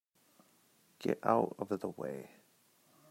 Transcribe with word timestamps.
Get 0.97 1.19
out 1.23 1.55
of 1.59 1.79
the 1.79 1.89
way! 1.89 2.31